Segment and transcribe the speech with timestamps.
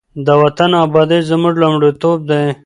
[0.25, 2.43] د وطن ابادي زموږ لومړیتوب دی.